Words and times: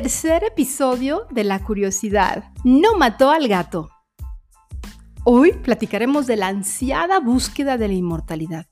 Tercer 0.00 0.44
episodio 0.44 1.26
de 1.28 1.42
La 1.42 1.64
Curiosidad. 1.64 2.52
No 2.62 2.96
mató 2.96 3.32
al 3.32 3.48
gato. 3.48 3.90
Hoy 5.24 5.54
platicaremos 5.54 6.28
de 6.28 6.36
la 6.36 6.46
ansiada 6.46 7.18
búsqueda 7.18 7.76
de 7.78 7.88
la 7.88 7.94
inmortalidad. 7.94 8.66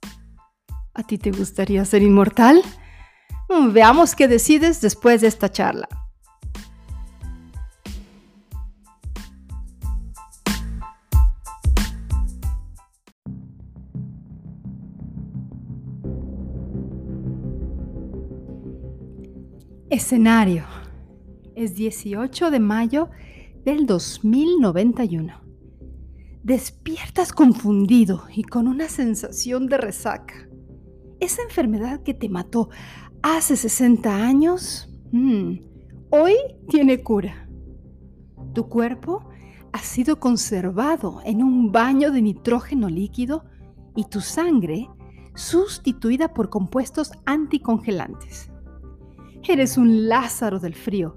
¿A 0.94 1.02
ti 1.02 1.18
te 1.18 1.32
gustaría 1.32 1.84
ser 1.84 2.02
inmortal? 2.02 2.62
Mm, 3.48 3.72
veamos 3.72 4.14
qué 4.14 4.28
decides 4.28 4.80
después 4.80 5.20
de 5.20 5.26
esta 5.26 5.50
charla. 5.50 5.88
Escenario. 19.90 20.75
Es 21.56 21.74
18 21.74 22.50
de 22.50 22.60
mayo 22.60 23.08
del 23.64 23.86
2091. 23.86 25.40
Despiertas 26.42 27.32
confundido 27.32 28.24
y 28.30 28.42
con 28.42 28.68
una 28.68 28.90
sensación 28.90 29.66
de 29.66 29.78
resaca. 29.78 30.34
Esa 31.18 31.40
enfermedad 31.40 32.02
que 32.02 32.12
te 32.12 32.28
mató 32.28 32.68
hace 33.22 33.56
60 33.56 34.22
años, 34.22 34.94
mm, 35.12 35.52
hoy 36.10 36.34
tiene 36.68 37.02
cura. 37.02 37.48
Tu 38.52 38.68
cuerpo 38.68 39.26
ha 39.72 39.78
sido 39.78 40.20
conservado 40.20 41.22
en 41.24 41.42
un 41.42 41.72
baño 41.72 42.12
de 42.12 42.20
nitrógeno 42.20 42.90
líquido 42.90 43.46
y 43.94 44.04
tu 44.04 44.20
sangre 44.20 44.90
sustituida 45.34 46.34
por 46.34 46.50
compuestos 46.50 47.12
anticongelantes. 47.24 48.50
Eres 49.48 49.78
un 49.78 50.06
Lázaro 50.06 50.60
del 50.60 50.74
frío. 50.74 51.16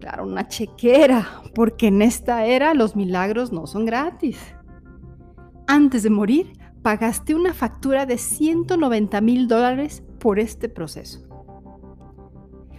Claro, 0.00 0.24
una 0.26 0.48
chequera, 0.48 1.42
porque 1.54 1.88
en 1.88 2.02
esta 2.02 2.44
era 2.46 2.74
los 2.74 2.96
milagros 2.96 3.52
no 3.52 3.66
son 3.66 3.84
gratis. 3.84 4.38
Antes 5.66 6.02
de 6.02 6.10
morir, 6.10 6.52
pagaste 6.82 7.34
una 7.34 7.54
factura 7.54 8.06
de 8.06 8.18
190 8.18 9.20
mil 9.20 9.48
dólares 9.48 10.02
por 10.18 10.38
este 10.38 10.68
proceso. 10.68 11.26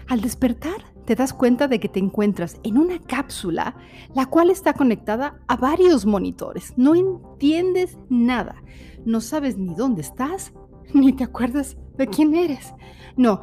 Al 0.07 0.21
despertar, 0.21 0.89
te 1.05 1.15
das 1.15 1.33
cuenta 1.33 1.67
de 1.67 1.79
que 1.79 1.89
te 1.89 1.99
encuentras 1.99 2.59
en 2.63 2.77
una 2.77 2.99
cápsula, 2.99 3.75
la 4.13 4.25
cual 4.27 4.49
está 4.49 4.73
conectada 4.73 5.39
a 5.47 5.55
varios 5.55 6.05
monitores. 6.05 6.73
No 6.77 6.95
entiendes 6.95 7.97
nada. 8.09 8.61
No 9.05 9.21
sabes 9.21 9.57
ni 9.57 9.73
dónde 9.73 10.01
estás, 10.01 10.53
ni 10.93 11.13
te 11.13 11.23
acuerdas 11.23 11.77
de 11.97 12.07
quién 12.07 12.35
eres. 12.35 12.73
No, 13.17 13.41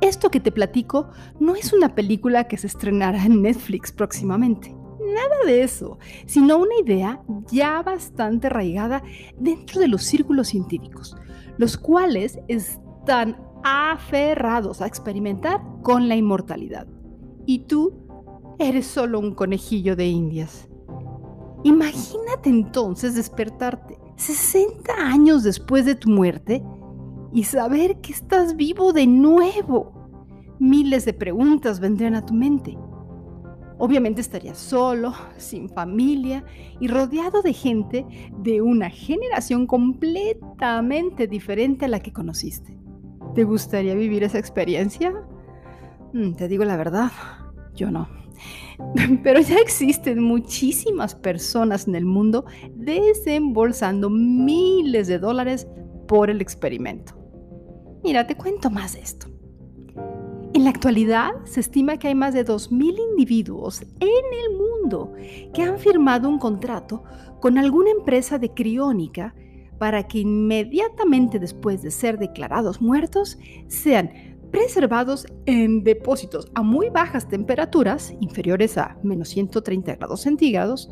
esto 0.00 0.30
que 0.30 0.40
te 0.40 0.52
platico 0.52 1.10
no 1.40 1.54
es 1.54 1.72
una 1.72 1.94
película 1.94 2.44
que 2.44 2.56
se 2.56 2.66
estrenará 2.68 3.24
en 3.24 3.42
Netflix 3.42 3.92
próximamente. 3.92 4.74
Nada 5.00 5.44
de 5.46 5.62
eso, 5.62 5.98
sino 6.26 6.58
una 6.58 6.74
idea 6.84 7.22
ya 7.50 7.82
bastante 7.82 8.46
arraigada 8.46 9.02
dentro 9.38 9.80
de 9.80 9.88
los 9.88 10.04
círculos 10.04 10.48
científicos, 10.48 11.16
los 11.56 11.76
cuales 11.76 12.38
están 12.46 13.36
aferrados 13.64 14.80
a 14.80 14.86
experimentar 14.86 15.60
con 15.82 16.08
la 16.08 16.16
inmortalidad. 16.16 16.86
Y 17.46 17.60
tú 17.60 17.92
eres 18.58 18.86
solo 18.86 19.18
un 19.18 19.34
conejillo 19.34 19.96
de 19.96 20.06
indias. 20.06 20.68
Imagínate 21.64 22.50
entonces 22.50 23.14
despertarte 23.14 23.98
60 24.16 24.92
años 24.92 25.42
después 25.42 25.84
de 25.84 25.94
tu 25.94 26.10
muerte 26.10 26.62
y 27.32 27.44
saber 27.44 28.00
que 28.00 28.12
estás 28.12 28.56
vivo 28.56 28.92
de 28.92 29.06
nuevo. 29.06 29.92
Miles 30.58 31.04
de 31.04 31.12
preguntas 31.12 31.80
vendrían 31.80 32.14
a 32.14 32.24
tu 32.24 32.34
mente. 32.34 32.76
Obviamente 33.80 34.20
estarías 34.20 34.58
solo, 34.58 35.14
sin 35.36 35.68
familia 35.68 36.44
y 36.80 36.88
rodeado 36.88 37.42
de 37.42 37.52
gente 37.52 38.04
de 38.38 38.60
una 38.60 38.90
generación 38.90 39.68
completamente 39.68 41.28
diferente 41.28 41.84
a 41.84 41.88
la 41.88 42.00
que 42.00 42.12
conociste. 42.12 42.76
¿Te 43.36 43.44
gustaría 43.44 43.94
vivir 43.94 44.24
esa 44.24 44.38
experiencia? 44.38 45.14
Mm, 46.12 46.32
te 46.32 46.48
digo 46.48 46.64
la 46.64 46.76
verdad, 46.76 47.12
yo 47.74 47.92
no. 47.92 48.08
Pero 49.22 49.40
ya 49.40 49.58
existen 49.58 50.22
muchísimas 50.22 51.14
personas 51.14 51.86
en 51.86 51.94
el 51.94 52.04
mundo 52.04 52.46
desembolsando 52.74 54.10
miles 54.10 55.06
de 55.06 55.20
dólares 55.20 55.68
por 56.08 56.30
el 56.30 56.40
experimento. 56.40 57.14
Mira, 58.02 58.26
te 58.26 58.36
cuento 58.36 58.70
más 58.70 58.94
de 58.94 59.00
esto. 59.00 59.28
En 60.54 60.64
la 60.64 60.70
actualidad 60.70 61.30
se 61.44 61.60
estima 61.60 61.98
que 61.98 62.08
hay 62.08 62.16
más 62.16 62.34
de 62.34 62.44
2.000 62.44 62.98
individuos 63.10 63.82
en 63.82 64.00
el 64.00 64.56
mundo 64.56 65.12
que 65.54 65.62
han 65.62 65.78
firmado 65.78 66.28
un 66.28 66.38
contrato 66.38 67.04
con 67.40 67.58
alguna 67.58 67.90
empresa 67.90 68.38
de 68.38 68.52
criónica 68.52 69.34
para 69.78 70.08
que 70.08 70.20
inmediatamente 70.20 71.38
después 71.38 71.82
de 71.82 71.90
ser 71.90 72.18
declarados 72.18 72.80
muertos 72.80 73.38
sean 73.68 74.10
preservados 74.50 75.26
en 75.46 75.84
depósitos 75.84 76.50
a 76.54 76.62
muy 76.62 76.88
bajas 76.88 77.28
temperaturas, 77.28 78.14
inferiores 78.20 78.78
a 78.78 78.98
menos 79.02 79.28
130 79.28 79.96
grados 79.96 80.22
centígrados, 80.22 80.90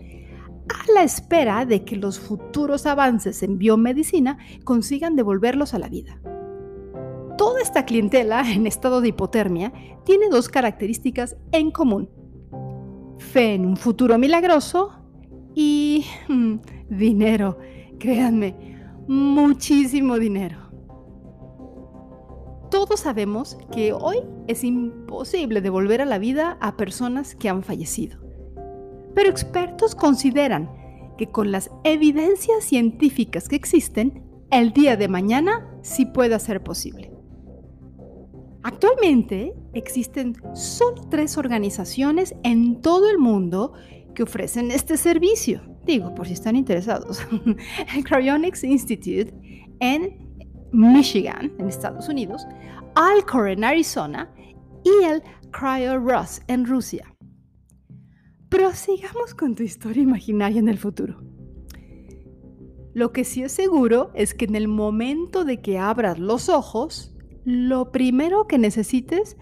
a 0.69 0.93
la 0.93 1.03
espera 1.03 1.65
de 1.65 1.85
que 1.85 1.97
los 1.97 2.19
futuros 2.19 2.87
avances 2.87 3.43
en 3.43 3.59
biomedicina 3.59 4.39
consigan 4.65 5.17
devolverlos 5.17 5.75
a 5.75 5.79
la 5.79 5.89
vida. 5.89 6.21
Toda 7.39 7.61
esta 7.61 7.85
clientela 7.85 8.51
en 8.51 8.67
estado 8.67 9.01
de 9.01 9.09
hipotermia 9.09 9.73
tiene 10.05 10.29
dos 10.31 10.49
características 10.49 11.37
en 11.53 11.71
común. 11.71 12.09
Fe 13.19 13.55
en 13.55 13.67
un 13.67 13.77
futuro 13.77 14.19
milagroso 14.19 14.91
y 15.55 16.05
mm, 16.29 16.55
dinero, 16.89 17.59
créanme, 17.99 18.77
muchísimo 19.07 20.19
dinero. 20.19 20.67
Todos 22.71 23.01
sabemos 23.01 23.57
que 23.73 23.93
hoy 23.93 24.19
es 24.49 24.65
imposible 24.65 25.61
devolver 25.61 26.03
a 26.03 26.05
la 26.05 26.19
vida 26.19 26.59
a 26.61 26.77
personas 26.77 27.35
que 27.35 27.49
han 27.49 27.63
fallecido. 27.63 28.26
Pero 29.17 29.31
expertos 29.31 29.95
consideran 29.95 30.71
que 31.17 31.29
con 31.29 31.51
las 31.51 31.71
evidencias 31.85 32.63
científicas 32.63 33.49
que 33.49 33.57
existen, 33.57 34.23
el 34.51 34.75
día 34.75 34.99
de 34.99 35.09
mañana 35.09 35.67
sí 35.81 36.05
puede 36.05 36.39
ser 36.39 36.63
posible. 36.63 37.11
Actualmente 38.63 39.55
existen 39.73 40.37
solo 40.55 41.09
tres 41.09 41.39
organizaciones 41.39 42.35
en 42.43 42.83
todo 42.83 43.09
el 43.09 43.17
mundo 43.17 43.73
que 44.15 44.23
ofrecen 44.23 44.71
este 44.71 44.99
servicio. 44.99 45.63
Digo, 45.87 46.15
por 46.15 46.27
si 46.27 46.35
están 46.35 46.55
interesados. 46.55 47.27
El 47.97 48.05
Cryonics 48.05 48.65
Institute 48.65 49.33
en 49.81 50.45
Michigan, 50.73 51.53
en 51.59 51.69
Estados 51.69 52.11
Unidos, 52.11 52.47
Alcor 52.95 53.49
en 53.49 53.65
Arizona 53.65 54.31
y 54.85 55.05
el 55.05 55.23
CryoRus 55.53 56.43
en 56.49 56.67
Rusia. 56.67 57.16
Prosigamos 58.49 59.35
con 59.35 59.57
tu 59.57 59.65
historia 59.65 60.03
imaginaria 60.03 60.61
en 60.61 60.69
el 60.69 60.79
futuro. 60.79 61.21
Lo 62.95 63.13
que 63.13 63.25
sí 63.25 63.43
es 63.43 63.53
seguro 63.53 64.11
es 64.15 64.35
que 64.35 64.45
en 64.45 64.55
el 64.55 64.69
momento 64.69 65.45
de 65.45 65.61
que 65.61 65.79
abras 65.79 66.19
los 66.19 66.49
ojos, 66.49 67.15
lo 67.45 67.91
primero 67.91 68.47
que 68.47 68.59
necesites 68.59 69.37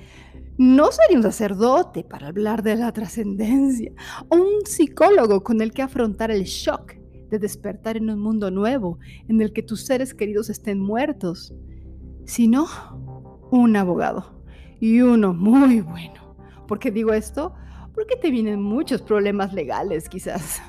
no 0.57 0.91
sería 0.91 1.19
un 1.19 1.23
sacerdote 1.23 2.03
para 2.03 2.29
hablar 2.29 2.63
de 2.63 2.77
la 2.77 2.93
trascendencia 2.93 3.93
o 4.29 4.37
un 4.37 4.65
psicólogo 4.65 5.43
con 5.43 5.61
el 5.61 5.73
que 5.73 5.83
afrontar 5.83 6.31
el 6.31 6.45
shock 6.45 6.95
de 7.31 7.39
despertar 7.39 7.97
en 7.97 8.11
un 8.11 8.21
mundo 8.21 8.51
nuevo 8.51 8.99
en 9.29 9.41
el 9.41 9.53
que 9.53 9.63
tus 9.63 9.85
seres 9.85 10.15
queridos 10.15 10.49
estén 10.49 10.81
muertos, 10.81 11.55
sino 12.25 12.67
un 13.51 13.77
abogado 13.77 14.43
y 14.81 15.01
uno 15.01 15.35
muy 15.35 15.81
bueno. 15.81 16.37
¿Por 16.67 16.79
qué 16.79 16.91
digo 16.91 17.13
esto? 17.13 17.55
Porque 17.95 18.17
te 18.17 18.31
vienen 18.31 18.61
muchos 18.61 19.03
problemas 19.03 19.53
legales 19.53 20.09
quizás. 20.09 20.61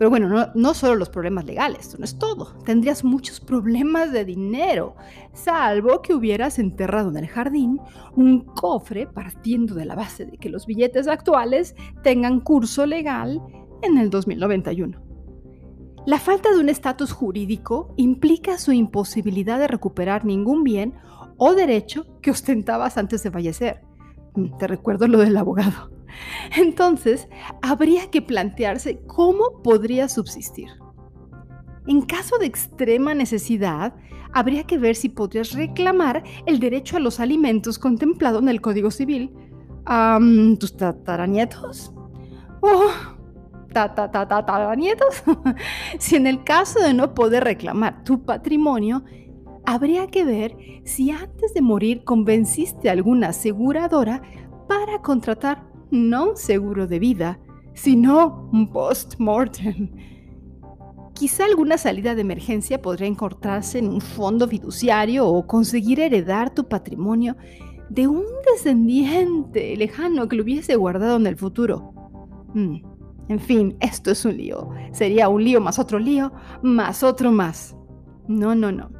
Pero 0.00 0.08
bueno, 0.08 0.50
no, 0.54 0.72
solo 0.72 0.94
los 0.94 1.10
problemas 1.10 1.44
legales, 1.44 1.94
no 1.98 2.06
es 2.06 2.18
todo. 2.18 2.56
Tendrías 2.64 3.04
muchos 3.04 3.38
problemas 3.38 4.10
de 4.12 4.24
dinero, 4.24 4.96
salvo 5.34 6.00
que 6.00 6.14
hubieras 6.14 6.58
enterrado 6.58 7.10
en 7.10 7.18
el 7.18 7.28
jardín 7.28 7.78
un 8.16 8.46
cofre 8.46 9.06
partiendo 9.06 9.74
de 9.74 9.84
la 9.84 9.94
base 9.94 10.24
de 10.24 10.38
que 10.38 10.48
los 10.48 10.64
billetes 10.64 11.06
actuales 11.06 11.74
tengan 12.02 12.40
curso 12.40 12.86
legal 12.86 13.42
en 13.82 13.98
el 13.98 14.08
2091. 14.08 15.02
La 16.06 16.18
falta 16.18 16.50
de 16.50 16.60
un 16.60 16.70
estatus 16.70 17.12
jurídico 17.12 17.92
implica 17.98 18.56
su 18.56 18.72
imposibilidad 18.72 19.58
de 19.58 19.68
recuperar 19.68 20.24
ningún 20.24 20.64
bien 20.64 20.94
o 21.36 21.52
derecho 21.52 22.06
que 22.22 22.30
ostentabas 22.30 22.96
antes 22.96 23.22
de 23.22 23.30
fallecer. 23.30 23.82
Te 24.58 24.66
recuerdo 24.66 25.08
lo 25.08 25.18
del 25.18 25.36
abogado. 25.36 25.90
Entonces, 26.56 27.28
habría 27.62 28.10
que 28.10 28.22
plantearse 28.22 29.00
cómo 29.06 29.62
podría 29.62 30.08
subsistir. 30.08 30.68
En 31.86 32.02
caso 32.02 32.38
de 32.38 32.46
extrema 32.46 33.14
necesidad, 33.14 33.94
habría 34.32 34.64
que 34.64 34.78
ver 34.78 34.96
si 34.96 35.08
podrías 35.08 35.52
reclamar 35.52 36.22
el 36.46 36.60
derecho 36.60 36.96
a 36.96 37.00
los 37.00 37.20
alimentos 37.20 37.78
contemplado 37.78 38.38
en 38.38 38.48
el 38.48 38.60
Código 38.60 38.90
Civil. 38.90 39.32
a 39.86 40.18
¿Tus 40.58 40.76
tataranietos? 40.76 41.92
Oh, 42.60 42.90
tataranietos. 43.72 45.22
si 45.98 46.16
en 46.16 46.26
el 46.26 46.44
caso 46.44 46.80
de 46.80 46.94
no 46.94 47.14
poder 47.14 47.44
reclamar 47.44 48.04
tu 48.04 48.24
patrimonio, 48.24 49.04
habría 49.72 50.08
que 50.08 50.24
ver 50.24 50.56
si 50.84 51.12
antes 51.12 51.54
de 51.54 51.62
morir 51.62 52.02
convenciste 52.02 52.88
a 52.88 52.92
alguna 52.92 53.28
aseguradora 53.28 54.20
para 54.66 55.00
contratar 55.00 55.64
no 55.90 56.30
un 56.30 56.36
seguro 56.36 56.88
de 56.88 56.98
vida, 56.98 57.40
sino 57.72 58.48
un 58.52 58.72
post-mortem. 58.72 59.90
Quizá 61.14 61.44
alguna 61.44 61.78
salida 61.78 62.14
de 62.14 62.22
emergencia 62.22 62.82
podría 62.82 63.06
encontrarse 63.06 63.78
en 63.78 63.88
un 63.88 64.00
fondo 64.00 64.48
fiduciario 64.48 65.26
o 65.26 65.46
conseguir 65.46 66.00
heredar 66.00 66.52
tu 66.52 66.66
patrimonio 66.66 67.36
de 67.90 68.08
un 68.08 68.24
descendiente 68.52 69.76
lejano 69.76 70.28
que 70.28 70.36
lo 70.36 70.42
hubiese 70.42 70.74
guardado 70.76 71.16
en 71.16 71.26
el 71.26 71.36
futuro. 71.36 71.92
Mm, 72.54 72.76
en 73.28 73.38
fin, 73.38 73.76
esto 73.80 74.10
es 74.10 74.24
un 74.24 74.36
lío. 74.36 74.70
Sería 74.92 75.28
un 75.28 75.44
lío 75.44 75.60
más 75.60 75.78
otro 75.78 75.98
lío, 75.98 76.32
más 76.62 77.04
otro 77.04 77.30
más. 77.30 77.76
No, 78.26 78.54
no, 78.54 78.72
no. 78.72 78.99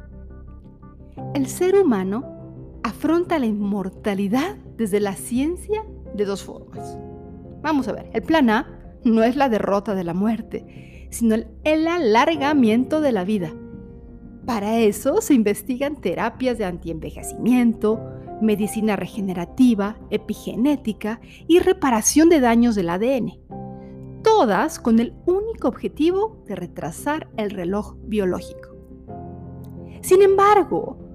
El 1.33 1.47
ser 1.47 1.75
humano 1.75 2.25
afronta 2.83 3.39
la 3.39 3.45
inmortalidad 3.45 4.57
desde 4.75 4.99
la 4.99 5.15
ciencia 5.15 5.85
de 6.13 6.25
dos 6.25 6.43
formas. 6.43 6.97
Vamos 7.61 7.87
a 7.87 7.93
ver, 7.93 8.09
el 8.13 8.21
plan 8.21 8.49
A 8.49 8.97
no 9.05 9.23
es 9.23 9.37
la 9.37 9.47
derrota 9.47 9.95
de 9.95 10.03
la 10.03 10.13
muerte, 10.13 11.07
sino 11.09 11.35
el, 11.63 11.87
alargamiento 11.87 12.99
de 12.99 13.13
la 13.13 13.23
vida. 13.23 13.53
Para 14.45 14.79
eso 14.79 15.21
se 15.21 15.33
investigan 15.33 16.01
terapias 16.01 16.57
de 16.57 16.65
antienvejecimiento, 16.65 18.01
medicina 18.41 18.97
regenerativa, 18.97 19.95
epigenética 20.09 21.21
y 21.47 21.59
reparación 21.59 22.27
de 22.27 22.41
daños 22.41 22.75
del 22.75 22.89
ADN. 22.89 23.39
Todas 24.21 24.79
con 24.79 24.99
el 24.99 25.13
único 25.25 25.69
objetivo 25.69 26.43
de 26.45 26.57
retrasar 26.57 27.29
el 27.37 27.51
reloj 27.51 27.95
biológico. 28.03 28.75
Sin 30.01 30.23
embargo, 30.23 31.10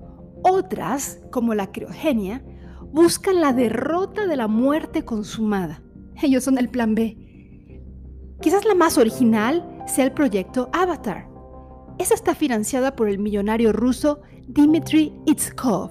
otras, 0.48 1.18
como 1.30 1.54
la 1.54 1.72
criogenia, 1.72 2.44
buscan 2.92 3.40
la 3.40 3.52
derrota 3.52 4.26
de 4.26 4.36
la 4.36 4.46
muerte 4.46 5.04
consumada. 5.04 5.82
Ellos 6.22 6.44
son 6.44 6.56
el 6.58 6.68
plan 6.68 6.94
B. 6.94 7.82
Quizás 8.40 8.64
la 8.64 8.74
más 8.74 8.96
original 8.96 9.82
sea 9.86 10.04
el 10.04 10.12
proyecto 10.12 10.70
Avatar. 10.72 11.28
Esa 11.98 12.14
está 12.14 12.34
financiada 12.34 12.94
por 12.94 13.08
el 13.08 13.18
millonario 13.18 13.72
ruso 13.72 14.20
Dmitry 14.46 15.12
Itskov. 15.26 15.90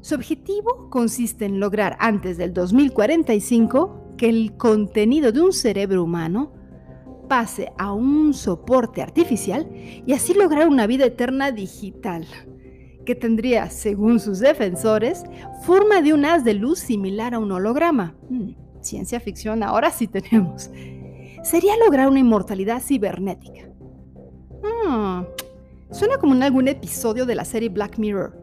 Su 0.00 0.16
objetivo 0.16 0.90
consiste 0.90 1.44
en 1.44 1.60
lograr 1.60 1.96
antes 2.00 2.36
del 2.36 2.52
2045 2.54 4.14
que 4.16 4.28
el 4.28 4.56
contenido 4.56 5.30
de 5.30 5.40
un 5.40 5.52
cerebro 5.52 6.02
humano 6.02 6.52
pase 7.28 7.70
a 7.78 7.92
un 7.92 8.34
soporte 8.34 9.02
artificial 9.02 9.68
y 9.72 10.12
así 10.12 10.34
lograr 10.34 10.66
una 10.66 10.86
vida 10.86 11.04
eterna 11.04 11.52
digital 11.52 12.26
que 13.08 13.14
tendría, 13.14 13.70
según 13.70 14.20
sus 14.20 14.38
defensores, 14.38 15.24
forma 15.62 16.02
de 16.02 16.12
un 16.12 16.26
haz 16.26 16.44
de 16.44 16.52
luz 16.52 16.78
similar 16.78 17.32
a 17.32 17.38
un 17.38 17.50
holograma. 17.50 18.14
Hmm, 18.28 18.50
ciencia 18.82 19.18
ficción 19.18 19.62
ahora 19.62 19.90
sí 19.90 20.06
tenemos. 20.06 20.70
Sería 21.42 21.72
lograr 21.82 22.08
una 22.08 22.18
inmortalidad 22.18 22.82
cibernética. 22.82 23.66
Hmm, 24.62 25.22
suena 25.90 26.18
como 26.18 26.34
en 26.34 26.42
algún 26.42 26.68
episodio 26.68 27.24
de 27.24 27.34
la 27.34 27.46
serie 27.46 27.70
Black 27.70 27.96
Mirror. 27.96 28.38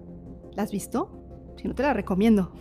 ¿La 0.56 0.64
has 0.64 0.72
visto? 0.72 1.12
Si 1.58 1.68
no 1.68 1.76
te 1.76 1.84
la 1.84 1.94
recomiendo. 1.94 2.52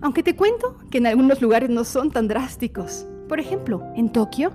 Aunque 0.00 0.24
te 0.24 0.34
cuento 0.34 0.76
que 0.90 0.98
en 0.98 1.06
algunos 1.06 1.40
lugares 1.40 1.70
no 1.70 1.84
son 1.84 2.10
tan 2.10 2.26
drásticos. 2.26 3.06
Por 3.28 3.38
ejemplo, 3.38 3.80
en 3.94 4.10
Tokio 4.10 4.50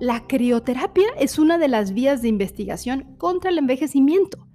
la 0.00 0.26
crioterapia 0.26 1.06
es 1.18 1.38
una 1.38 1.58
de 1.58 1.68
las 1.68 1.94
vías 1.94 2.22
de 2.22 2.28
investigación 2.28 3.16
contra 3.18 3.50
el 3.50 3.58
envejecimiento. 3.58 4.46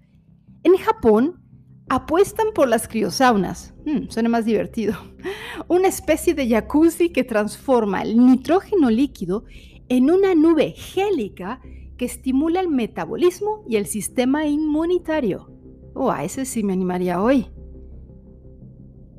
En 0.64 0.76
Japón, 0.76 1.42
apuestan 1.90 2.48
por 2.54 2.68
las 2.68 2.88
criosaunas. 2.88 3.74
Hmm, 3.86 4.10
suena 4.10 4.30
más 4.30 4.46
divertido. 4.46 4.96
Una 5.68 5.88
especie 5.88 6.34
de 6.34 6.48
jacuzzi 6.48 7.10
que 7.10 7.24
transforma 7.24 8.02
el 8.02 8.26
nitrógeno 8.26 8.90
líquido 8.90 9.44
en 9.90 10.12
una 10.12 10.36
nube 10.36 10.72
gélica 10.72 11.62
que 11.98 12.06
estimula 12.06 12.62
el 12.62 12.70
metabolismo 12.70 13.64
y 13.68 13.76
el 13.76 13.88
sistema 13.88 14.46
inmunitario. 14.46 15.52
Oh, 15.96 16.12
a 16.12 16.24
ese 16.24 16.46
sí 16.46 16.64
me 16.64 16.74
animaría 16.74 17.22
hoy. 17.22 17.48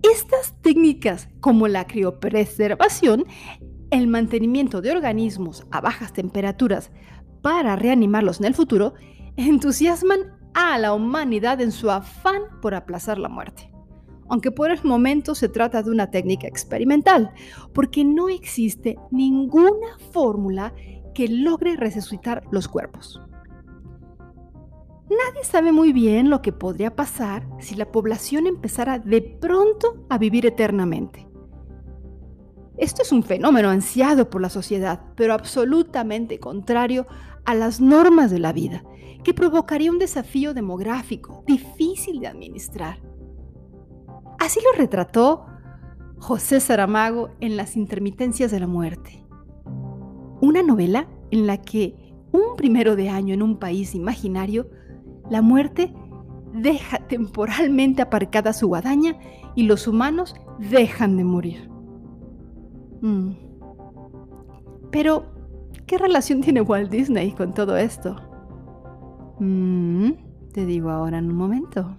Estas 0.02 0.60
técnicas, 0.62 1.28
como 1.40 1.68
la 1.68 1.86
criopreservación, 1.86 3.26
el 3.90 4.06
mantenimiento 4.06 4.80
de 4.80 4.92
organismos 4.92 5.66
a 5.70 5.80
bajas 5.80 6.12
temperaturas 6.12 6.90
para 7.42 7.76
reanimarlos 7.76 8.40
en 8.40 8.46
el 8.46 8.54
futuro 8.54 8.94
entusiasman 9.36 10.38
a 10.54 10.78
la 10.78 10.92
humanidad 10.92 11.60
en 11.60 11.72
su 11.72 11.90
afán 11.90 12.42
por 12.60 12.74
aplazar 12.74 13.18
la 13.18 13.28
muerte. 13.28 13.70
Aunque 14.28 14.52
por 14.52 14.70
el 14.70 14.82
momento 14.84 15.34
se 15.34 15.48
trata 15.48 15.82
de 15.82 15.90
una 15.90 16.10
técnica 16.10 16.46
experimental, 16.46 17.32
porque 17.72 18.04
no 18.04 18.28
existe 18.28 18.96
ninguna 19.10 19.98
fórmula 20.12 20.72
que 21.14 21.26
logre 21.28 21.76
resucitar 21.76 22.44
los 22.52 22.68
cuerpos. 22.68 23.20
Nadie 25.10 25.42
sabe 25.42 25.72
muy 25.72 25.92
bien 25.92 26.30
lo 26.30 26.40
que 26.40 26.52
podría 26.52 26.94
pasar 26.94 27.44
si 27.58 27.74
la 27.74 27.90
población 27.90 28.46
empezara 28.46 29.00
de 29.00 29.20
pronto 29.20 30.06
a 30.08 30.18
vivir 30.18 30.46
eternamente. 30.46 31.29
Esto 32.80 33.02
es 33.02 33.12
un 33.12 33.22
fenómeno 33.22 33.68
ansiado 33.68 34.30
por 34.30 34.40
la 34.40 34.48
sociedad, 34.48 35.02
pero 35.14 35.34
absolutamente 35.34 36.40
contrario 36.40 37.06
a 37.44 37.54
las 37.54 37.78
normas 37.78 38.30
de 38.30 38.38
la 38.38 38.54
vida, 38.54 38.82
que 39.22 39.34
provocaría 39.34 39.90
un 39.90 39.98
desafío 39.98 40.54
demográfico 40.54 41.44
difícil 41.46 42.20
de 42.20 42.28
administrar. 42.28 43.02
Así 44.38 44.60
lo 44.64 44.78
retrató 44.78 45.44
José 46.20 46.58
Saramago 46.58 47.28
en 47.40 47.58
Las 47.58 47.76
intermitencias 47.76 48.50
de 48.50 48.60
la 48.60 48.66
muerte, 48.66 49.26
una 50.40 50.62
novela 50.62 51.06
en 51.30 51.46
la 51.46 51.58
que 51.58 52.14
un 52.32 52.56
primero 52.56 52.96
de 52.96 53.10
año 53.10 53.34
en 53.34 53.42
un 53.42 53.58
país 53.58 53.94
imaginario, 53.94 54.70
la 55.28 55.42
muerte 55.42 55.92
deja 56.54 56.96
temporalmente 57.08 58.00
aparcada 58.00 58.54
su 58.54 58.68
guadaña 58.68 59.18
y 59.54 59.64
los 59.64 59.86
humanos 59.86 60.34
dejan 60.58 61.18
de 61.18 61.24
morir. 61.24 61.79
Mm. 63.00 63.30
Pero, 64.90 65.24
¿qué 65.86 65.98
relación 65.98 66.40
tiene 66.42 66.60
Walt 66.60 66.90
Disney 66.90 67.32
con 67.32 67.54
todo 67.54 67.76
esto? 67.76 68.16
Mm, 69.38 70.10
te 70.52 70.66
digo 70.66 70.90
ahora 70.90 71.18
en 71.18 71.30
un 71.30 71.36
momento. 71.36 71.96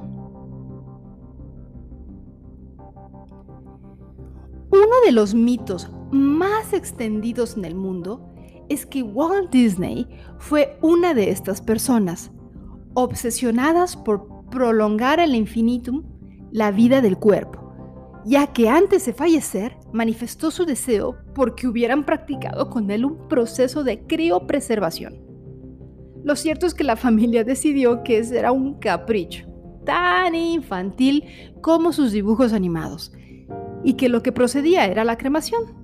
Uno 4.69 4.95
de 5.05 5.11
los 5.11 5.33
mitos 5.33 5.91
más 6.11 6.73
extendidos 6.73 7.57
en 7.57 7.65
el 7.65 7.75
mundo 7.75 8.29
es 8.69 8.85
que 8.85 9.03
Walt 9.03 9.51
Disney 9.51 10.07
fue 10.37 10.77
una 10.81 11.13
de 11.13 11.29
estas 11.29 11.61
personas, 11.61 12.31
obsesionadas 12.93 13.97
por 13.97 14.45
prolongar 14.49 15.19
al 15.19 15.35
infinitum 15.35 16.03
la 16.51 16.71
vida 16.71 17.01
del 17.01 17.17
cuerpo 17.17 17.60
ya 18.25 18.47
que 18.47 18.69
antes 18.69 19.05
de 19.05 19.13
fallecer 19.13 19.77
manifestó 19.91 20.51
su 20.51 20.65
deseo 20.65 21.17
porque 21.33 21.67
hubieran 21.67 22.05
practicado 22.05 22.69
con 22.69 22.91
él 22.91 23.05
un 23.05 23.27
proceso 23.27 23.83
de 23.83 24.05
criopreservación. 24.05 25.21
Lo 26.23 26.35
cierto 26.35 26.67
es 26.67 26.73
que 26.73 26.83
la 26.83 26.95
familia 26.95 27.43
decidió 27.43 28.03
que 28.03 28.19
ese 28.19 28.37
era 28.37 28.51
un 28.51 28.79
capricho, 28.79 29.47
tan 29.85 30.35
infantil 30.35 31.25
como 31.61 31.93
sus 31.93 32.11
dibujos 32.11 32.53
animados, 32.53 33.11
y 33.83 33.93
que 33.93 34.09
lo 34.09 34.21
que 34.21 34.31
procedía 34.31 34.85
era 34.85 35.03
la 35.03 35.17
cremación. 35.17 35.81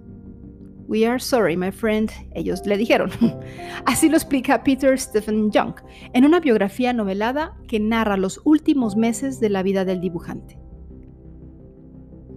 We 0.88 1.06
are 1.06 1.20
sorry, 1.20 1.58
my 1.58 1.72
friend, 1.72 2.10
ellos 2.34 2.62
le 2.65 2.77
dijeron. 2.77 3.10
Así 3.86 4.08
lo 4.08 4.15
explica 4.15 4.63
Peter 4.63 4.98
Stephen 4.98 5.51
Young 5.51 5.74
en 6.13 6.24
una 6.24 6.39
biografía 6.39 6.94
novelada 6.94 7.58
que 7.67 7.79
narra 7.79 8.15
los 8.15 8.39
últimos 8.46 8.96
meses 8.96 9.39
de 9.39 9.50
la 9.50 9.63
vida 9.63 9.84
del 9.84 10.00
dibujante. 10.00 10.58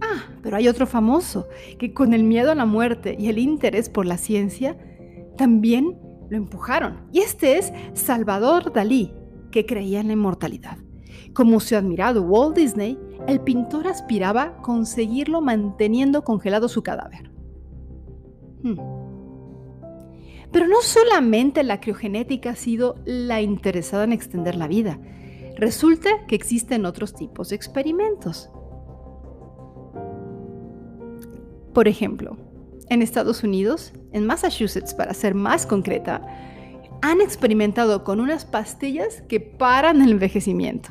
Ah, 0.01 0.25
pero 0.41 0.57
hay 0.57 0.67
otro 0.67 0.87
famoso 0.87 1.47
que 1.77 1.93
con 1.93 2.13
el 2.13 2.23
miedo 2.23 2.51
a 2.51 2.55
la 2.55 2.65
muerte 2.65 3.15
y 3.17 3.29
el 3.29 3.37
interés 3.37 3.89
por 3.89 4.05
la 4.05 4.17
ciencia 4.17 4.77
también 5.37 5.97
lo 6.29 6.37
empujaron. 6.37 7.07
Y 7.11 7.19
este 7.19 7.57
es 7.57 7.71
Salvador 7.93 8.73
Dalí, 8.73 9.13
que 9.51 9.65
creía 9.65 9.99
en 9.99 10.07
la 10.07 10.13
inmortalidad. 10.13 10.77
Como 11.33 11.59
su 11.59 11.75
admirado 11.75 12.23
Walt 12.23 12.55
Disney, 12.55 12.97
el 13.27 13.41
pintor 13.41 13.87
aspiraba 13.87 14.57
conseguirlo 14.57 15.41
manteniendo 15.41 16.23
congelado 16.23 16.67
su 16.67 16.81
cadáver. 16.83 17.31
Hmm. 18.63 18.77
Pero 20.51 20.67
no 20.67 20.81
solamente 20.81 21.63
la 21.63 21.79
criogenética 21.79 22.51
ha 22.51 22.55
sido 22.55 22.95
la 23.05 23.41
interesada 23.41 24.03
en 24.03 24.11
extender 24.11 24.55
la 24.55 24.67
vida. 24.67 24.99
Resulta 25.55 26.09
que 26.27 26.35
existen 26.35 26.85
otros 26.85 27.13
tipos 27.13 27.49
de 27.49 27.55
experimentos. 27.55 28.49
Por 31.73 31.87
ejemplo, 31.87 32.37
en 32.89 33.01
Estados 33.01 33.43
Unidos, 33.43 33.93
en 34.11 34.25
Massachusetts 34.25 34.93
para 34.93 35.13
ser 35.13 35.35
más 35.35 35.65
concreta, 35.65 36.21
han 37.01 37.21
experimentado 37.21 38.03
con 38.03 38.19
unas 38.19 38.45
pastillas 38.45 39.21
que 39.23 39.39
paran 39.39 40.01
el 40.01 40.11
envejecimiento. 40.11 40.89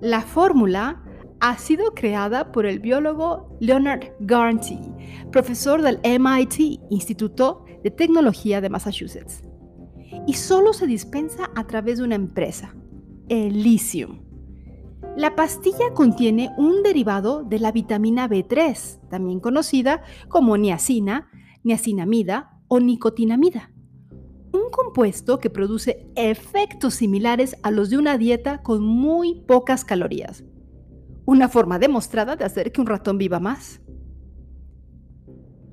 La 0.00 0.22
fórmula 0.22 1.02
ha 1.40 1.58
sido 1.58 1.92
creada 1.94 2.52
por 2.52 2.66
el 2.66 2.78
biólogo 2.78 3.56
Leonard 3.60 4.12
Garnty, 4.20 4.78
profesor 5.30 5.82
del 5.82 5.98
MIT, 6.04 6.80
Instituto 6.90 7.64
de 7.82 7.90
Tecnología 7.90 8.60
de 8.60 8.70
Massachusetts. 8.70 9.42
Y 10.26 10.34
solo 10.34 10.72
se 10.72 10.86
dispensa 10.86 11.50
a 11.54 11.66
través 11.66 11.98
de 11.98 12.04
una 12.04 12.14
empresa, 12.14 12.74
Elysium. 13.28 14.27
La 15.18 15.34
pastilla 15.34 15.94
contiene 15.94 16.54
un 16.58 16.84
derivado 16.84 17.42
de 17.42 17.58
la 17.58 17.72
vitamina 17.72 18.28
B3, 18.28 19.08
también 19.08 19.40
conocida 19.40 20.00
como 20.28 20.56
niacina, 20.56 21.28
niacinamida 21.64 22.60
o 22.68 22.78
nicotinamida. 22.78 23.72
Un 24.52 24.70
compuesto 24.70 25.40
que 25.40 25.50
produce 25.50 26.08
efectos 26.14 26.94
similares 26.94 27.56
a 27.64 27.72
los 27.72 27.90
de 27.90 27.98
una 27.98 28.16
dieta 28.16 28.62
con 28.62 28.84
muy 28.86 29.40
pocas 29.40 29.84
calorías. 29.84 30.44
Una 31.24 31.48
forma 31.48 31.80
demostrada 31.80 32.36
de 32.36 32.44
hacer 32.44 32.70
que 32.70 32.80
un 32.80 32.86
ratón 32.86 33.18
viva 33.18 33.40
más. 33.40 33.80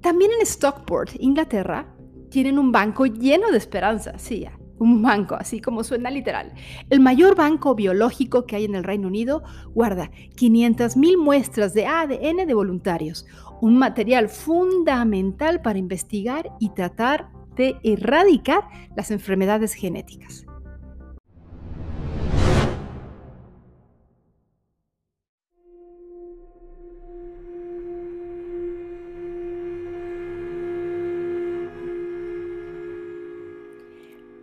También 0.01 0.31
en 0.39 0.43
Stockport, 0.43 1.11
Inglaterra, 1.19 1.95
tienen 2.31 2.57
un 2.57 2.71
banco 2.71 3.05
lleno 3.05 3.51
de 3.51 3.59
esperanza, 3.59 4.17
sí, 4.17 4.47
un 4.79 5.01
banco, 5.01 5.35
así 5.35 5.61
como 5.61 5.83
suena 5.83 6.09
literal. 6.09 6.53
El 6.89 6.99
mayor 6.99 7.35
banco 7.35 7.75
biológico 7.75 8.45
que 8.45 8.55
hay 8.55 8.65
en 8.65 8.75
el 8.75 8.83
Reino 8.83 9.07
Unido 9.07 9.43
guarda 9.73 10.11
500.000 10.35 11.17
muestras 11.17 11.73
de 11.73 11.87
ADN 11.87 12.45
de 12.47 12.53
voluntarios, 12.53 13.25
un 13.61 13.77
material 13.77 14.29
fundamental 14.29 15.61
para 15.61 15.79
investigar 15.79 16.49
y 16.59 16.69
tratar 16.69 17.29
de 17.55 17.77
erradicar 17.83 18.67
las 18.95 19.11
enfermedades 19.11 19.73
genéticas. 19.73 20.44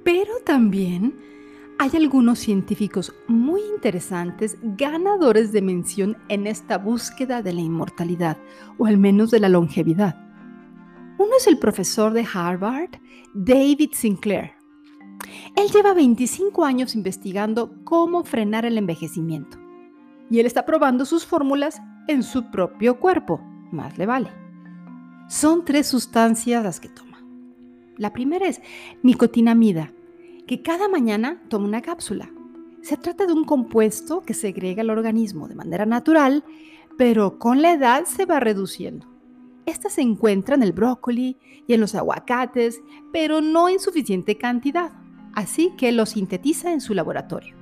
Pero 0.04 0.32
también 0.44 1.14
hay 1.78 1.90
algunos 1.94 2.38
científicos 2.38 3.14
muy 3.28 3.60
interesantes 3.74 4.56
ganadores 4.62 5.52
de 5.52 5.62
mención 5.62 6.16
en 6.28 6.46
esta 6.46 6.78
búsqueda 6.78 7.42
de 7.42 7.52
la 7.52 7.60
inmortalidad, 7.60 8.36
o 8.78 8.86
al 8.86 8.98
menos 8.98 9.30
de 9.30 9.40
la 9.40 9.48
longevidad. 9.48 10.16
Uno 11.18 11.36
es 11.38 11.46
el 11.46 11.58
profesor 11.58 12.12
de 12.12 12.26
Harvard, 12.32 12.90
David 13.34 13.90
Sinclair. 13.92 14.52
Él 15.56 15.68
lleva 15.72 15.94
25 15.94 16.64
años 16.64 16.94
investigando 16.94 17.74
cómo 17.84 18.24
frenar 18.24 18.64
el 18.64 18.78
envejecimiento. 18.78 19.58
Y 20.30 20.40
él 20.40 20.46
está 20.46 20.64
probando 20.64 21.04
sus 21.04 21.26
fórmulas 21.26 21.80
en 22.08 22.22
su 22.22 22.50
propio 22.50 22.98
cuerpo, 22.98 23.40
más 23.70 23.98
le 23.98 24.06
vale. 24.06 24.30
Son 25.28 25.64
tres 25.64 25.86
sustancias 25.86 26.62
las 26.64 26.80
que 26.80 26.88
toma. 26.88 27.11
La 27.98 28.12
primera 28.12 28.46
es 28.46 28.60
nicotinamida, 29.02 29.92
que 30.46 30.62
cada 30.62 30.88
mañana 30.88 31.42
toma 31.48 31.66
una 31.66 31.82
cápsula. 31.82 32.30
Se 32.80 32.96
trata 32.96 33.26
de 33.26 33.32
un 33.32 33.44
compuesto 33.44 34.22
que 34.22 34.34
segrega 34.34 34.82
el 34.82 34.90
organismo 34.90 35.46
de 35.46 35.54
manera 35.54 35.86
natural, 35.86 36.44
pero 36.96 37.38
con 37.38 37.62
la 37.62 37.72
edad 37.72 38.04
se 38.04 38.24
va 38.24 38.40
reduciendo. 38.40 39.06
Esta 39.66 39.88
se 39.88 40.00
encuentra 40.00 40.56
en 40.56 40.62
el 40.62 40.72
brócoli 40.72 41.36
y 41.66 41.74
en 41.74 41.80
los 41.80 41.94
aguacates, 41.94 42.82
pero 43.12 43.40
no 43.40 43.68
en 43.68 43.78
suficiente 43.78 44.36
cantidad, 44.36 44.92
así 45.34 45.72
que 45.76 45.92
lo 45.92 46.06
sintetiza 46.06 46.72
en 46.72 46.80
su 46.80 46.94
laboratorio. 46.94 47.54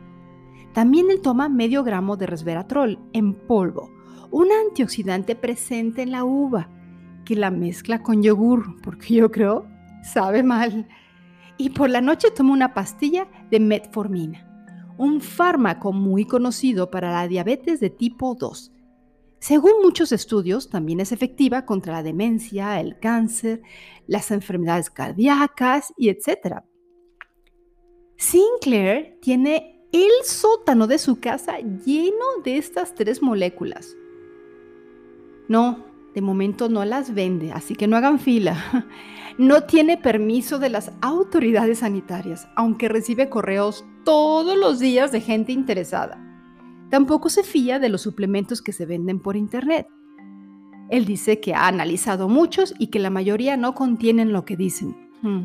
También 0.73 1.11
él 1.11 1.21
toma 1.21 1.49
medio 1.49 1.83
gramo 1.83 2.17
de 2.17 2.27
resveratrol 2.27 2.99
en 3.13 3.35
polvo, 3.35 3.91
un 4.31 4.49
antioxidante 4.53 5.35
presente 5.35 6.03
en 6.03 6.13
la 6.13 6.25
uva, 6.25 6.71
que 7.25 7.37
la 7.37 7.51
mezcla 7.51 8.03
con 8.03 8.23
yogur, 8.23 8.81
porque 8.83 9.15
yo 9.15 9.31
creo 9.31 9.67
sabe 10.03 10.43
mal. 10.43 10.89
Y 11.57 11.71
por 11.71 11.91
la 11.91 12.01
noche 12.01 12.31
toma 12.31 12.53
una 12.53 12.75
pastilla 12.75 13.29
de 13.51 13.61
metformina, 13.61 14.47
un 14.97 15.21
fármaco 15.21 15.93
muy 15.93 16.25
conocido 16.25 16.91
para 16.91 17.13
la 17.13 17.29
diabetes 17.29 17.81
de 17.81 17.91
tipo 17.91 18.35
2. 18.35 18.73
Según 19.41 19.73
muchos 19.83 20.13
estudios, 20.13 20.69
también 20.69 21.01
es 21.01 21.13
efectiva 21.13 21.65
contra 21.65 21.95
la 21.95 22.03
demencia, 22.03 22.79
el 22.79 22.99
cáncer, 22.99 23.63
las 24.07 24.31
enfermedades 24.31 24.91
cardíacas 24.91 25.95
y 25.97 26.11
etc. 26.11 26.63
Sinclair 28.17 29.19
tiene 29.23 29.87
el 29.93 30.11
sótano 30.25 30.87
de 30.87 30.99
su 30.99 31.21
casa 31.21 31.59
lleno 31.59 32.43
de 32.45 32.59
estas 32.59 32.95
tres 32.95 33.23
moléculas. 33.23 33.97
No, 35.49 35.85
de 36.15 36.21
momento 36.21 36.69
no 36.69 36.85
las 36.85 37.15
vende, 37.15 37.53
así 37.53 37.75
que 37.75 37.87
no 37.87 37.97
hagan 37.97 38.19
fila. 38.19 38.87
No 39.41 39.63
tiene 39.63 39.97
permiso 39.97 40.59
de 40.59 40.69
las 40.69 40.93
autoridades 41.01 41.79
sanitarias, 41.79 42.47
aunque 42.57 42.91
recibe 42.91 43.31
correos 43.31 43.87
todos 44.05 44.55
los 44.55 44.79
días 44.79 45.13
de 45.13 45.23
gente 45.23 45.51
interesada. 45.51 46.23
Tampoco 46.91 47.31
se 47.31 47.43
fía 47.43 47.79
de 47.79 47.89
los 47.89 48.03
suplementos 48.03 48.61
que 48.61 48.75
se 48.75 48.85
venden 48.85 49.19
por 49.19 49.37
internet. 49.37 49.87
Él 50.91 51.07
dice 51.07 51.41
que 51.41 51.55
ha 51.55 51.69
analizado 51.69 52.29
muchos 52.29 52.75
y 52.79 52.89
que 52.89 52.99
la 52.99 53.09
mayoría 53.09 53.57
no 53.57 53.75
contienen 53.75 54.31
lo 54.31 54.45
que 54.45 54.59
dicen. 54.59 54.95
Hmm. 55.23 55.45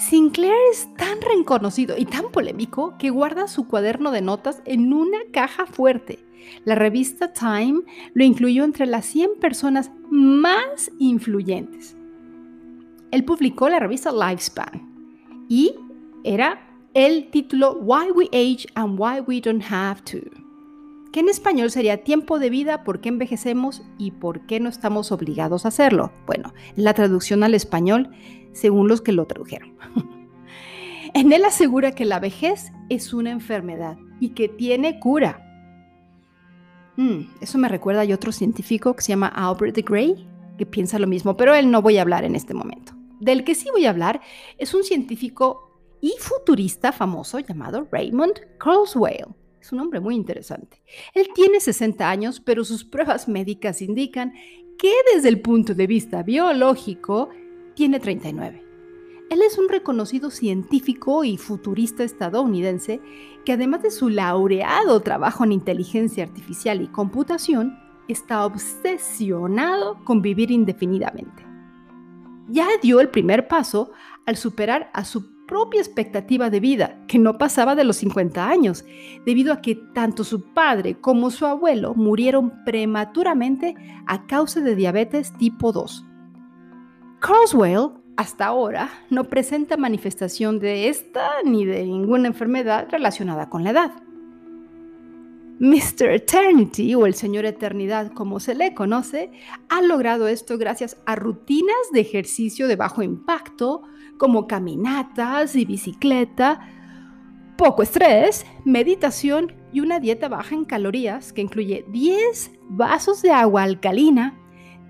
Sinclair 0.00 0.54
es 0.72 0.88
tan 0.96 1.20
reconocido 1.20 1.94
y 1.98 2.06
tan 2.06 2.32
polémico 2.32 2.96
que 2.98 3.10
guarda 3.10 3.46
su 3.48 3.68
cuaderno 3.68 4.10
de 4.10 4.22
notas 4.22 4.62
en 4.64 4.94
una 4.94 5.18
caja 5.30 5.66
fuerte. 5.66 6.24
La 6.64 6.74
revista 6.74 7.34
Time 7.34 7.82
lo 8.14 8.24
incluyó 8.24 8.64
entre 8.64 8.86
las 8.86 9.04
100 9.04 9.32
personas 9.38 9.90
más 10.10 10.90
influyentes. 10.98 11.98
Él 13.10 13.26
publicó 13.26 13.68
la 13.68 13.78
revista 13.78 14.10
Lifespan 14.10 15.46
y 15.50 15.74
era 16.24 16.66
el 16.94 17.30
título 17.30 17.74
Why 17.74 18.10
We 18.12 18.28
Age 18.32 18.68
and 18.76 18.98
Why 18.98 19.20
We 19.26 19.42
Don't 19.42 19.62
Have 19.70 20.00
to, 20.04 20.18
que 21.12 21.20
en 21.20 21.28
español 21.28 21.70
sería 21.70 22.04
Tiempo 22.04 22.38
de 22.38 22.50
vida, 22.50 22.84
por 22.84 23.00
qué 23.00 23.08
envejecemos 23.08 23.82
y 23.98 24.12
por 24.12 24.46
qué 24.46 24.60
no 24.60 24.68
estamos 24.68 25.12
obligados 25.12 25.64
a 25.64 25.68
hacerlo. 25.68 26.12
Bueno, 26.26 26.54
la 26.76 26.94
traducción 26.94 27.42
al 27.42 27.54
español 27.54 28.10
según 28.52 28.88
los 28.88 29.00
que 29.00 29.12
lo 29.12 29.26
tradujeron. 29.26 29.74
en 31.14 31.32
él 31.32 31.44
asegura 31.44 31.92
que 31.92 32.04
la 32.04 32.20
vejez 32.20 32.72
es 32.88 33.12
una 33.12 33.30
enfermedad 33.30 33.96
y 34.20 34.30
que 34.30 34.48
tiene 34.48 34.98
cura. 35.00 35.46
Mm, 36.96 37.20
eso 37.40 37.58
me 37.58 37.68
recuerda 37.68 38.02
a 38.02 38.14
otro 38.14 38.32
científico 38.32 38.94
que 38.94 39.02
se 39.02 39.08
llama 39.08 39.28
Albert 39.28 39.74
de 39.74 39.82
Grey, 39.82 40.28
que 40.58 40.66
piensa 40.66 40.98
lo 40.98 41.06
mismo, 41.06 41.36
pero 41.36 41.54
él 41.54 41.70
no 41.70 41.82
voy 41.82 41.98
a 41.98 42.02
hablar 42.02 42.24
en 42.24 42.36
este 42.36 42.54
momento. 42.54 42.92
Del 43.20 43.44
que 43.44 43.54
sí 43.54 43.68
voy 43.72 43.86
a 43.86 43.90
hablar 43.90 44.20
es 44.58 44.74
un 44.74 44.84
científico 44.84 45.70
y 46.00 46.14
futurista 46.18 46.92
famoso 46.92 47.38
llamado 47.38 47.86
Raymond 47.90 48.40
Kurzweil. 48.62 49.26
Es 49.60 49.72
un 49.72 49.80
hombre 49.80 50.00
muy 50.00 50.14
interesante. 50.14 50.82
Él 51.14 51.28
tiene 51.34 51.60
60 51.60 52.08
años, 52.08 52.40
pero 52.40 52.64
sus 52.64 52.84
pruebas 52.84 53.28
médicas 53.28 53.82
indican 53.82 54.32
que 54.78 54.92
desde 55.14 55.28
el 55.28 55.40
punto 55.40 55.74
de 55.74 55.86
vista 55.86 56.22
biológico 56.22 57.28
tiene 57.74 58.00
39. 58.00 58.64
Él 59.30 59.42
es 59.42 59.58
un 59.58 59.68
reconocido 59.68 60.30
científico 60.30 61.22
y 61.22 61.36
futurista 61.36 62.02
estadounidense 62.02 63.00
que 63.44 63.52
además 63.52 63.82
de 63.82 63.90
su 63.90 64.08
laureado 64.08 65.00
trabajo 65.00 65.44
en 65.44 65.52
inteligencia 65.52 66.24
artificial 66.24 66.82
y 66.82 66.88
computación, 66.88 67.78
está 68.08 68.44
obsesionado 68.44 70.02
con 70.04 70.20
vivir 70.20 70.50
indefinidamente. 70.50 71.46
Ya 72.48 72.66
dio 72.82 73.00
el 73.00 73.10
primer 73.10 73.46
paso 73.46 73.92
al 74.26 74.36
superar 74.36 74.90
a 74.94 75.04
su 75.04 75.39
propia 75.50 75.80
expectativa 75.80 76.48
de 76.48 76.60
vida, 76.60 76.96
que 77.08 77.18
no 77.18 77.36
pasaba 77.36 77.74
de 77.74 77.82
los 77.82 77.96
50 77.96 78.48
años, 78.48 78.84
debido 79.26 79.52
a 79.52 79.60
que 79.60 79.74
tanto 79.74 80.22
su 80.22 80.54
padre 80.54 81.00
como 81.00 81.32
su 81.32 81.44
abuelo 81.44 81.92
murieron 81.96 82.62
prematuramente 82.64 83.74
a 84.06 84.28
causa 84.28 84.60
de 84.60 84.76
diabetes 84.76 85.36
tipo 85.38 85.72
2. 85.72 86.06
Carswell 87.18 87.90
hasta 88.16 88.46
ahora 88.46 88.90
no 89.10 89.24
presenta 89.24 89.76
manifestación 89.76 90.60
de 90.60 90.88
esta 90.88 91.28
ni 91.44 91.64
de 91.64 91.84
ninguna 91.84 92.28
enfermedad 92.28 92.86
relacionada 92.88 93.48
con 93.48 93.64
la 93.64 93.70
edad. 93.70 93.90
Mr. 95.58 96.10
Eternity 96.12 96.94
o 96.94 97.06
el 97.06 97.14
Señor 97.14 97.44
Eternidad 97.44 98.12
como 98.12 98.38
se 98.38 98.54
le 98.54 98.72
conoce, 98.72 99.32
ha 99.68 99.82
logrado 99.82 100.28
esto 100.28 100.58
gracias 100.58 100.96
a 101.06 101.16
rutinas 101.16 101.76
de 101.92 102.00
ejercicio 102.00 102.68
de 102.68 102.76
bajo 102.76 103.02
impacto 103.02 103.82
como 104.20 104.46
caminatas 104.46 105.56
y 105.56 105.64
bicicleta, 105.64 106.60
poco 107.56 107.82
estrés, 107.82 108.44
meditación 108.66 109.54
y 109.72 109.80
una 109.80 109.98
dieta 109.98 110.28
baja 110.28 110.54
en 110.54 110.66
calorías 110.66 111.32
que 111.32 111.40
incluye 111.40 111.86
10 111.88 112.50
vasos 112.68 113.22
de 113.22 113.30
agua 113.30 113.62
alcalina, 113.62 114.38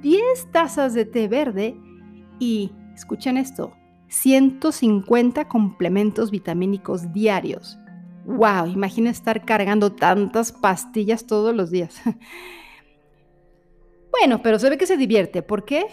10 0.03 0.51
tazas 0.51 0.95
de 0.95 1.05
té 1.05 1.29
verde 1.29 1.77
y, 2.41 2.73
escuchen 2.93 3.37
esto, 3.37 3.73
150 4.09 5.47
complementos 5.47 6.33
vitamínicos 6.33 7.13
diarios. 7.13 7.79
¡Wow! 8.25 8.67
Imagina 8.67 9.11
estar 9.11 9.45
cargando 9.45 9.93
tantas 9.93 10.51
pastillas 10.51 11.25
todos 11.25 11.55
los 11.55 11.71
días. 11.71 12.03
bueno, 14.11 14.43
pero 14.43 14.59
se 14.59 14.71
ve 14.71 14.77
que 14.77 14.87
se 14.87 14.97
divierte. 14.97 15.43
¿Por 15.43 15.65
qué? 15.65 15.87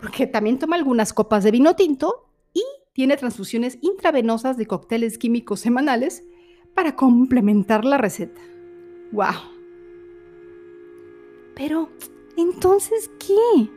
Porque 0.00 0.28
también 0.28 0.60
toma 0.60 0.76
algunas 0.76 1.12
copas 1.12 1.42
de 1.42 1.50
vino 1.50 1.74
tinto 1.74 2.24
tiene 2.94 3.16
transfusiones 3.16 3.76
intravenosas 3.82 4.56
de 4.56 4.66
cócteles 4.66 5.18
químicos 5.18 5.60
semanales 5.60 6.24
para 6.74 6.96
complementar 6.96 7.84
la 7.84 7.98
receta. 7.98 8.40
¡Wow! 9.12 9.34
Pero, 11.56 11.90
entonces, 12.36 13.10
¿qué? 13.18 13.68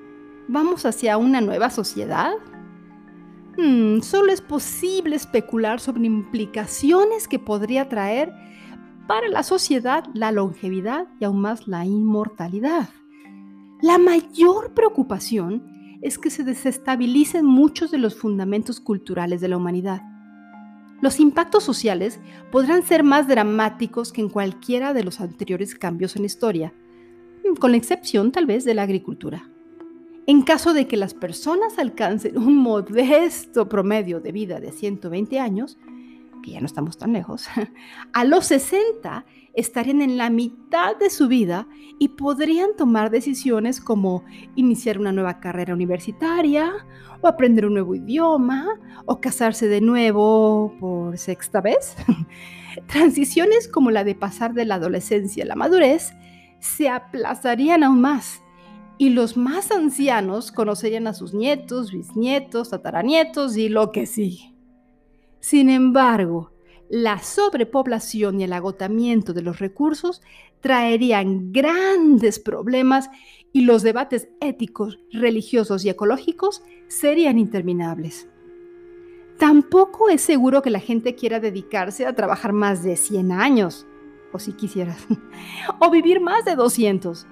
¿Vamos 0.47 0.85
hacia 0.85 1.17
una 1.17 1.41
nueva 1.41 1.69
sociedad? 1.69 2.33
Hmm, 3.57 4.01
solo 4.01 4.31
es 4.31 4.41
posible 4.41 5.15
especular 5.15 5.79
sobre 5.79 6.05
implicaciones 6.05 7.27
que 7.27 7.39
podría 7.39 7.89
traer 7.89 8.31
para 9.07 9.27
la 9.29 9.41
sociedad 9.41 10.05
la 10.13 10.31
longevidad 10.31 11.07
y 11.19 11.25
aún 11.25 11.41
más 11.41 11.67
la 11.67 11.85
inmortalidad. 11.85 12.89
La 13.81 13.97
mayor 13.97 14.73
preocupación 14.73 15.76
es 16.01 16.17
que 16.17 16.29
se 16.29 16.43
desestabilicen 16.43 17.45
muchos 17.45 17.91
de 17.91 17.97
los 17.97 18.15
fundamentos 18.15 18.79
culturales 18.79 19.41
de 19.41 19.47
la 19.47 19.57
humanidad. 19.57 20.01
Los 21.01 21.19
impactos 21.19 21.63
sociales 21.63 22.19
podrán 22.51 22.83
ser 22.83 23.03
más 23.03 23.27
dramáticos 23.27 24.11
que 24.11 24.21
en 24.21 24.29
cualquiera 24.29 24.93
de 24.93 25.03
los 25.03 25.21
anteriores 25.21 25.75
cambios 25.75 26.15
en 26.15 26.23
la 26.23 26.27
historia, 26.27 26.73
con 27.59 27.71
la 27.71 27.77
excepción 27.77 28.31
tal 28.31 28.45
vez 28.45 28.65
de 28.65 28.73
la 28.73 28.83
agricultura. 28.83 29.49
En 30.25 30.41
caso 30.41 30.73
de 30.73 30.87
que 30.87 30.97
las 30.97 31.13
personas 31.13 31.77
alcancen 31.77 32.37
un 32.37 32.55
modesto 32.57 33.69
promedio 33.69 34.19
de 34.19 34.31
vida 34.31 34.59
de 34.59 34.71
120 34.71 35.39
años, 35.39 35.77
que 36.41 36.51
ya 36.51 36.59
no 36.59 36.65
estamos 36.65 36.97
tan 36.97 37.13
lejos, 37.13 37.47
a 38.13 38.23
los 38.23 38.45
60 38.47 39.25
estarían 39.53 40.01
en 40.01 40.17
la 40.17 40.29
mitad 40.29 40.95
de 40.97 41.09
su 41.09 41.27
vida 41.27 41.67
y 41.99 42.09
podrían 42.09 42.75
tomar 42.77 43.09
decisiones 43.09 43.81
como 43.81 44.23
iniciar 44.55 44.99
una 44.99 45.11
nueva 45.11 45.39
carrera 45.39 45.73
universitaria 45.73 46.71
o 47.21 47.27
aprender 47.27 47.65
un 47.65 47.73
nuevo 47.73 47.95
idioma 47.95 48.67
o 49.05 49.19
casarse 49.19 49.67
de 49.67 49.81
nuevo 49.81 50.75
por 50.79 51.17
sexta 51.17 51.61
vez. 51.61 51.95
Transiciones 52.87 53.67
como 53.67 53.89
la 53.89 54.03
de 54.03 54.13
pasar 54.13 54.53
de 54.53 54.65
la 54.65 54.75
adolescencia 54.75 55.43
a 55.43 55.47
la 55.47 55.55
madurez 55.55 56.13
se 56.59 56.89
aplazarían 56.89 57.83
aún 57.83 58.01
más 58.01 58.41
y 58.97 59.09
los 59.09 59.37
más 59.37 59.71
ancianos 59.71 60.51
conocerían 60.51 61.07
a 61.07 61.13
sus 61.13 61.33
nietos, 61.33 61.91
bisnietos, 61.91 62.69
tataranietos 62.69 63.57
y 63.57 63.69
lo 63.69 63.91
que 63.91 64.05
sigue. 64.05 64.56
Sin 65.49 65.69
embargo, 65.69 66.51
la 66.89 67.19
sobrepoblación 67.19 68.41
y 68.41 68.43
el 68.43 68.51
agotamiento 68.51 69.31
de 69.31 69.41
los 69.41 69.59
recursos 69.59 70.21
traerían 70.59 71.53
grandes 71.53 72.37
problemas 72.37 73.09
y 73.53 73.61
los 73.61 73.81
debates 73.81 74.27
éticos, 74.41 74.99
religiosos 75.09 75.85
y 75.85 75.89
ecológicos 75.89 76.63
serían 76.89 77.39
interminables. 77.39 78.27
Tampoco 79.37 80.09
es 80.09 80.19
seguro 80.19 80.61
que 80.61 80.69
la 80.69 80.81
gente 80.81 81.15
quiera 81.15 81.39
dedicarse 81.39 82.05
a 82.05 82.13
trabajar 82.13 82.51
más 82.51 82.83
de 82.83 82.97
100 82.97 83.31
años, 83.31 83.87
o 84.33 84.39
si 84.39 84.51
quisieras, 84.51 85.07
o 85.79 85.89
vivir 85.89 86.19
más 86.19 86.43
de 86.43 86.57
200 86.57 87.25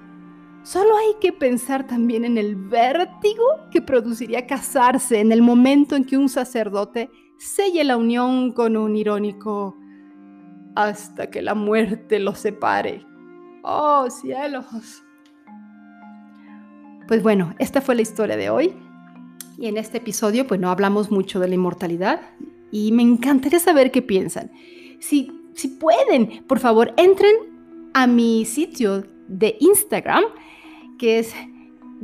Solo 0.66 0.96
hay 0.96 1.14
que 1.20 1.32
pensar 1.32 1.86
también 1.86 2.24
en 2.24 2.38
el 2.38 2.56
vértigo 2.56 3.44
que 3.70 3.80
produciría 3.80 4.48
casarse 4.48 5.20
en 5.20 5.30
el 5.30 5.40
momento 5.40 5.94
en 5.94 6.04
que 6.04 6.16
un 6.16 6.28
sacerdote 6.28 7.08
selle 7.38 7.84
la 7.84 7.96
unión 7.96 8.52
con 8.52 8.76
un 8.76 8.96
irónico 8.96 9.76
hasta 10.74 11.30
que 11.30 11.42
la 11.42 11.54
muerte 11.54 12.18
los 12.18 12.38
separe. 12.38 13.04
¡Oh, 13.62 14.08
cielos! 14.10 15.02
Pues 17.08 17.22
bueno, 17.22 17.54
esta 17.58 17.80
fue 17.80 17.94
la 17.94 18.02
historia 18.02 18.36
de 18.36 18.50
hoy. 18.50 18.74
Y 19.58 19.66
en 19.66 19.76
este 19.76 19.98
episodio, 19.98 20.46
pues 20.46 20.60
no 20.60 20.70
hablamos 20.70 21.10
mucho 21.10 21.40
de 21.40 21.48
la 21.48 21.54
inmortalidad. 21.54 22.20
Y 22.70 22.92
me 22.92 23.02
encantaría 23.02 23.58
saber 23.60 23.90
qué 23.90 24.02
piensan. 24.02 24.50
Si, 25.00 25.32
si 25.54 25.68
pueden, 25.68 26.44
por 26.46 26.58
favor, 26.58 26.92
entren 26.96 27.34
a 27.94 28.06
mi 28.06 28.44
sitio 28.44 29.04
de 29.28 29.56
Instagram 29.60 30.24
que 30.98 31.18
es 31.18 31.34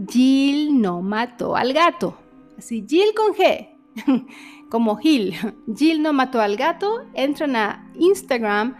Jill 0.09 0.81
no 0.81 1.03
mató 1.03 1.57
al 1.57 1.73
gato. 1.73 2.17
Así, 2.57 2.85
Jill 2.89 3.15
con 3.15 3.35
G, 3.35 3.69
como 4.73 4.97
Gil. 4.97 5.35
Jill 5.77 6.01
no 6.01 6.15
mató 6.15 6.41
al 6.41 6.57
gato. 6.57 7.05
Entran 7.13 7.55
a 7.57 7.93
Instagram 7.95 8.75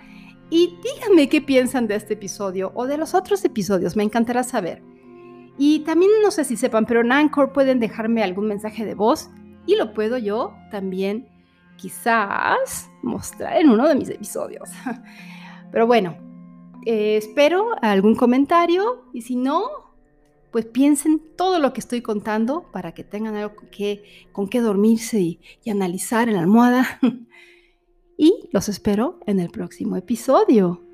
y 0.49 0.79
díganme 0.83 1.29
qué 1.29 1.43
piensan 1.43 1.87
de 1.87 1.97
este 1.97 2.15
episodio 2.15 2.73
o 2.75 2.87
de 2.87 2.97
los 2.97 3.15
otros 3.15 3.45
episodios. 3.45 3.95
Me 3.95 4.03
encantará 4.03 4.43
saber. 4.43 4.83
Y 5.59 5.81
también 5.81 6.11
no 6.23 6.31
sé 6.31 6.45
si 6.45 6.57
sepan, 6.57 6.87
pero 6.87 7.03
en 7.03 7.13
Anchor 7.13 7.53
pueden 7.53 7.79
dejarme 7.79 8.23
algún 8.23 8.49
mensaje 8.49 8.87
de 8.87 8.95
voz 8.95 9.29
y 9.67 9.77
lo 9.77 9.93
puedo 9.93 10.17
yo 10.17 10.55
también 10.71 11.29
quizás 11.77 12.89
mostrar 13.03 13.59
en 13.59 13.69
uno 13.69 13.87
de 13.87 13.95
mis 13.95 14.09
episodios. 14.09 14.71
Pero 15.73 15.87
bueno, 15.87 16.17
eh, 16.87 17.17
espero 17.19 17.67
algún 17.83 18.15
comentario 18.15 19.05
y 19.13 19.23
si 19.23 19.37
no, 19.37 19.92
pues 20.53 20.67
piensen 20.67 21.21
todo 21.37 21.59
lo 21.59 21.73
que 21.73 21.81
estoy 21.81 22.03
contando 22.03 22.71
para 22.71 22.93
que 22.93 23.03
tengan 23.03 23.35
algo 23.35 23.57
con 23.57 24.49
qué, 24.49 24.61
dormirse 24.61 25.21
y 25.21 25.71
analizar 25.71 26.29
en 26.29 26.35
la 26.35 26.41
almohada. 26.43 27.01
y 28.17 28.49
los 28.53 28.69
espero 28.69 29.19
en 29.27 29.41
el 29.41 29.51
próximo 29.51 29.97
episodio. 29.97 30.92